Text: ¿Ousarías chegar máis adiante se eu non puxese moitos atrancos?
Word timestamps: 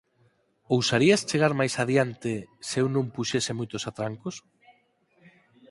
¿Ousarías 0.75 1.25
chegar 1.29 1.53
máis 1.59 1.73
adiante 1.83 2.31
se 2.67 2.77
eu 2.81 2.87
non 2.95 3.05
puxese 3.15 3.51
moitos 3.59 3.83
atrancos? 3.89 4.35